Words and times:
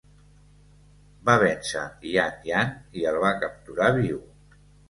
Va 1.29 1.35
vèncer 1.43 1.83
Yan 2.13 2.49
Yan 2.53 2.75
i 3.03 3.07
el 3.13 3.23
va 3.27 3.37
capturar 3.47 3.95
viu. 4.03 4.21